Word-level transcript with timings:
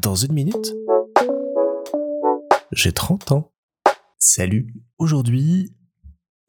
Dans 0.00 0.14
une 0.14 0.32
minute, 0.32 0.74
j'ai 2.72 2.92
30 2.92 3.32
ans. 3.32 3.52
Salut. 4.18 4.74
Aujourd'hui, 4.98 5.74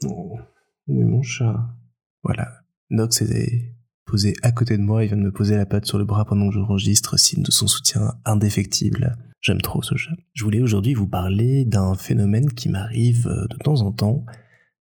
oh, 0.05 0.37
où 0.87 1.01
est 1.01 1.05
mon 1.05 1.21
chat 1.21 1.75
Voilà. 2.23 2.61
Nox 2.89 3.21
est 3.21 3.75
posé 4.05 4.35
à 4.41 4.51
côté 4.51 4.77
de 4.77 4.81
moi, 4.81 5.03
il 5.03 5.07
vient 5.07 5.17
de 5.17 5.23
me 5.23 5.31
poser 5.31 5.55
la 5.55 5.65
patte 5.65 5.85
sur 5.85 5.97
le 5.97 6.05
bras 6.05 6.25
pendant 6.25 6.49
que 6.49 6.55
j'enregistre, 6.55 7.17
signe 7.17 7.43
de 7.43 7.51
son 7.51 7.67
soutien 7.67 8.15
indéfectible. 8.25 9.17
J'aime 9.41 9.61
trop 9.61 9.81
ce 9.81 9.95
chat. 9.95 10.15
Je 10.33 10.43
voulais 10.43 10.61
aujourd'hui 10.61 10.93
vous 10.93 11.07
parler 11.07 11.65
d'un 11.65 11.95
phénomène 11.95 12.51
qui 12.51 12.69
m'arrive 12.69 13.27
de 13.27 13.57
temps 13.63 13.81
en 13.81 13.91
temps, 13.91 14.25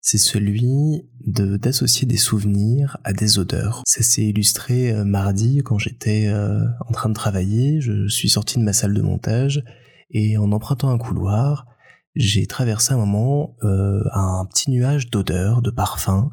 c'est 0.00 0.18
celui 0.18 1.08
de 1.28 1.56
d'associer 1.56 2.06
des 2.06 2.16
souvenirs 2.16 2.96
à 3.04 3.12
des 3.12 3.38
odeurs. 3.38 3.82
Ça 3.86 4.02
s'est 4.02 4.24
illustré 4.24 4.92
euh, 4.92 5.04
mardi 5.04 5.62
quand 5.64 5.78
j'étais 5.78 6.26
euh, 6.26 6.64
en 6.86 6.92
train 6.92 7.08
de 7.08 7.14
travailler, 7.14 7.80
je 7.80 8.08
suis 8.08 8.28
sorti 8.28 8.58
de 8.58 8.64
ma 8.64 8.72
salle 8.72 8.94
de 8.94 9.02
montage 9.02 9.62
et 10.10 10.38
en 10.38 10.52
empruntant 10.52 10.90
un 10.90 10.98
couloir, 10.98 11.66
j'ai 12.14 12.46
traversé 12.46 12.94
un 12.94 12.96
moment 12.96 13.56
euh, 13.62 14.02
un 14.12 14.46
petit 14.46 14.70
nuage 14.70 15.10
d'odeurs, 15.10 15.62
de 15.62 15.70
parfums, 15.70 16.30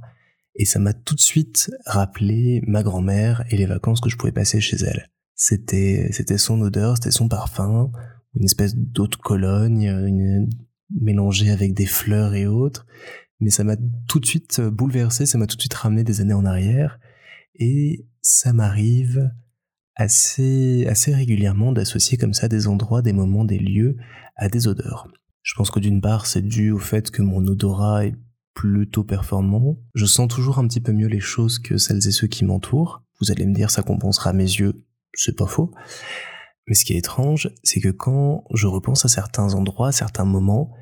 et 0.55 0.65
ça 0.65 0.79
m'a 0.79 0.93
tout 0.93 1.15
de 1.15 1.21
suite 1.21 1.69
rappelé 1.85 2.61
ma 2.65 2.81
grand-mère 2.81 3.43
et 3.49 3.57
les 3.57 3.65
vacances 3.65 3.99
que 3.99 4.09
je 4.09 4.15
pouvais 4.15 4.31
passer 4.31 4.61
chez 4.61 4.77
elle. 4.77 5.09
C'était 5.35 6.09
c'était 6.11 6.37
son 6.37 6.61
odeur, 6.61 6.95
c'était 6.95 7.11
son 7.11 7.27
parfum, 7.27 7.91
une 8.35 8.45
espèce 8.45 8.75
d'eau 8.75 9.07
de 9.07 9.15
Cologne, 9.17 9.83
une, 9.83 10.47
mélangée 10.89 11.49
avec 11.49 11.73
des 11.73 11.85
fleurs 11.85 12.35
et 12.35 12.47
autres 12.47 12.85
mais 13.39 13.49
ça 13.49 13.63
m'a 13.63 13.75
tout 14.07 14.19
de 14.19 14.25
suite 14.25 14.59
euh, 14.59 14.71
bouleversé, 14.71 15.25
ça 15.25 15.37
m'a 15.37 15.47
tout 15.47 15.55
de 15.55 15.61
suite 15.61 15.73
ramené 15.73 16.03
des 16.03 16.21
années 16.21 16.33
en 16.33 16.45
arrière, 16.45 16.99
et 17.55 18.05
ça 18.21 18.53
m'arrive 18.53 19.31
assez, 19.95 20.85
assez 20.87 21.13
régulièrement 21.13 21.71
d'associer 21.71 22.17
comme 22.17 22.33
ça 22.33 22.47
des 22.47 22.67
endroits, 22.67 23.01
des 23.01 23.13
moments, 23.13 23.45
des 23.45 23.59
lieux 23.59 23.97
à 24.35 24.49
des 24.49 24.67
odeurs. 24.67 25.07
Je 25.41 25.53
pense 25.55 25.69
que 25.69 25.79
d'une 25.79 26.01
part, 26.01 26.25
c'est 26.25 26.41
dû 26.41 26.71
au 26.71 26.79
fait 26.79 27.11
que 27.11 27.21
mon 27.21 27.45
odorat 27.45 28.05
est 28.05 28.15
plutôt 28.55 29.03
performant. 29.03 29.77
Je 29.93 30.05
sens 30.05 30.27
toujours 30.27 30.59
un 30.59 30.67
petit 30.67 30.81
peu 30.81 30.91
mieux 30.91 31.07
les 31.07 31.19
choses 31.19 31.59
que 31.59 31.77
celles 31.77 32.07
et 32.07 32.11
ceux 32.11 32.27
qui 32.27 32.45
m'entourent. 32.45 33.03
Vous 33.21 33.31
allez 33.31 33.45
me 33.45 33.53
dire, 33.53 33.69
ça 33.69 33.83
compensera 33.83 34.33
mes 34.33 34.43
yeux. 34.43 34.85
C'est 35.13 35.37
pas 35.37 35.45
faux. 35.45 35.71
Mais 36.67 36.73
ce 36.73 36.83
qui 36.83 36.93
est 36.93 36.97
étrange, 36.97 37.51
c'est 37.63 37.79
que 37.79 37.89
quand 37.89 38.43
je 38.53 38.67
repense 38.67 39.05
à 39.05 39.07
certains 39.07 39.53
endroits, 39.53 39.91
certains 39.91 40.25
moments, 40.25 40.73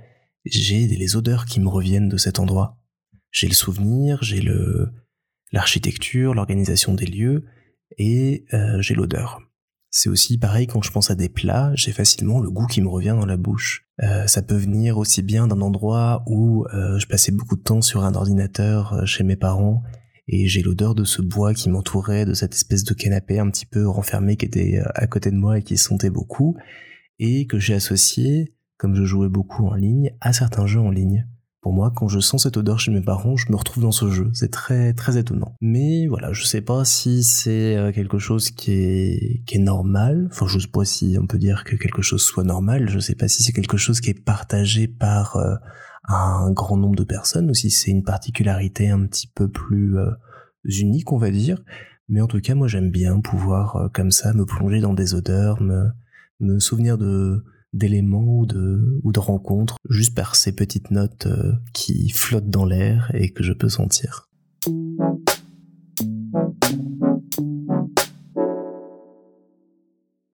j'ai 0.45 0.87
les 0.87 1.15
odeurs 1.15 1.45
qui 1.45 1.59
me 1.59 1.69
reviennent 1.69 2.09
de 2.09 2.17
cet 2.17 2.39
endroit. 2.39 2.79
J'ai 3.31 3.47
le 3.47 3.53
souvenir, 3.53 4.21
j'ai 4.21 4.41
le 4.41 4.91
l'architecture, 5.51 6.33
l'organisation 6.33 6.93
des 6.95 7.05
lieux 7.05 7.45
et 7.97 8.45
euh, 8.53 8.81
j'ai 8.81 8.95
l'odeur. 8.95 9.39
C'est 9.91 10.09
aussi 10.09 10.39
pareil 10.39 10.65
quand 10.65 10.81
je 10.81 10.91
pense 10.91 11.11
à 11.11 11.15
des 11.15 11.29
plats, 11.29 11.71
j'ai 11.75 11.91
facilement 11.91 12.39
le 12.39 12.49
goût 12.49 12.65
qui 12.65 12.81
me 12.81 12.89
revient 12.89 13.15
dans 13.17 13.27
la 13.27 13.37
bouche. 13.37 13.85
Euh, 14.01 14.25
ça 14.25 14.41
peut 14.41 14.57
venir 14.57 14.97
aussi 14.97 15.21
bien 15.21 15.45
d'un 15.45 15.61
endroit 15.61 16.23
où 16.25 16.65
euh, 16.73 16.97
je 16.97 17.05
passais 17.05 17.31
beaucoup 17.31 17.55
de 17.55 17.61
temps 17.61 17.81
sur 17.81 18.03
un 18.03 18.15
ordinateur 18.15 19.05
chez 19.05 19.23
mes 19.23 19.35
parents 19.35 19.83
et 20.27 20.47
j'ai 20.47 20.63
l'odeur 20.63 20.95
de 20.95 21.03
ce 21.03 21.21
bois 21.21 21.53
qui 21.53 21.69
m'entourait, 21.69 22.25
de 22.25 22.33
cette 22.33 22.55
espèce 22.55 22.83
de 22.83 22.95
canapé 22.95 23.37
un 23.37 23.51
petit 23.51 23.67
peu 23.67 23.87
renfermé 23.87 24.35
qui 24.35 24.45
était 24.45 24.81
à 24.95 25.05
côté 25.05 25.29
de 25.29 25.35
moi 25.35 25.59
et 25.59 25.63
qui 25.63 25.77
sentait 25.77 26.09
beaucoup 26.09 26.57
et 27.19 27.45
que 27.45 27.59
j'ai 27.59 27.75
associé 27.75 28.55
comme 28.83 28.95
je 28.95 29.05
jouais 29.05 29.29
beaucoup 29.29 29.65
en 29.65 29.75
ligne, 29.75 30.11
à 30.19 30.33
certains 30.33 30.67
jeux 30.67 30.81
en 30.81 30.89
ligne. 30.89 31.25
Pour 31.61 31.71
moi, 31.71 31.89
quand 31.95 32.09
je 32.09 32.19
sens 32.19 32.43
cette 32.43 32.57
odeur 32.57 32.81
chez 32.81 32.91
mes 32.91 32.99
parents, 32.99 33.37
je 33.37 33.49
me 33.49 33.55
retrouve 33.55 33.81
dans 33.81 33.93
ce 33.93 34.11
jeu. 34.11 34.29
C'est 34.33 34.51
très 34.51 34.91
très 34.91 35.17
étonnant. 35.17 35.55
Mais 35.61 36.05
voilà, 36.07 36.33
je 36.33 36.43
sais 36.43 36.59
pas 36.59 36.83
si 36.83 37.23
c'est 37.23 37.77
euh, 37.77 37.93
quelque 37.93 38.19
chose 38.19 38.51
qui 38.51 38.73
est 38.73 39.43
qui 39.45 39.55
est 39.55 39.61
normal. 39.61 40.27
Enfin, 40.29 40.47
je 40.47 40.59
sais 40.59 40.67
pas 40.67 40.83
si 40.83 41.15
on 41.17 41.27
peut 41.27 41.37
dire 41.37 41.63
que 41.63 41.77
quelque 41.77 42.01
chose 42.01 42.21
soit 42.23 42.43
normal. 42.43 42.89
Je 42.89 42.99
sais 42.99 43.15
pas 43.15 43.29
si 43.29 43.41
c'est 43.41 43.53
quelque 43.53 43.77
chose 43.77 44.01
qui 44.01 44.09
est 44.09 44.21
partagé 44.21 44.89
par 44.89 45.37
euh, 45.37 45.55
un 46.09 46.51
grand 46.51 46.75
nombre 46.75 46.97
de 46.97 47.05
personnes 47.05 47.49
ou 47.49 47.53
si 47.53 47.71
c'est 47.71 47.89
une 47.89 48.03
particularité 48.03 48.89
un 48.89 49.05
petit 49.05 49.27
peu 49.33 49.47
plus 49.47 49.97
euh, 49.97 50.11
unique, 50.65 51.13
on 51.13 51.17
va 51.17 51.31
dire. 51.31 51.63
Mais 52.09 52.19
en 52.19 52.27
tout 52.27 52.41
cas, 52.41 52.53
moi, 52.53 52.67
j'aime 52.67 52.91
bien 52.91 53.21
pouvoir 53.21 53.89
comme 53.93 54.11
ça 54.11 54.33
me 54.33 54.45
plonger 54.45 54.81
dans 54.81 54.93
des 54.93 55.15
odeurs, 55.15 55.61
me 55.61 55.85
me 56.41 56.59
souvenir 56.59 56.97
de 56.97 57.45
d'éléments 57.73 58.39
ou 58.39 58.45
de, 58.45 58.99
ou 59.03 59.11
de 59.11 59.19
rencontres, 59.19 59.77
juste 59.89 60.15
par 60.15 60.35
ces 60.35 60.53
petites 60.53 60.91
notes 60.91 61.27
euh, 61.27 61.53
qui 61.73 62.09
flottent 62.09 62.49
dans 62.49 62.65
l'air 62.65 63.11
et 63.13 63.31
que 63.31 63.43
je 63.43 63.53
peux 63.53 63.69
sentir. 63.69 64.29